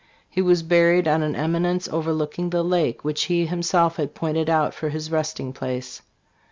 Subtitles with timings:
[0.27, 4.73] He was buried on an eminence overlooking the lake, which he himself had pointed out
[4.73, 6.01] for his resting place.